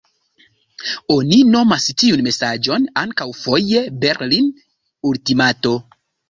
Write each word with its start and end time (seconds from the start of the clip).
Oni 1.15 1.37
nomas 1.55 1.85
tiun 2.03 2.23
mesaĝon 2.27 2.87
ankaŭ 3.03 3.27
foje 3.43 3.85
Berlin-ultimato. 4.07 5.77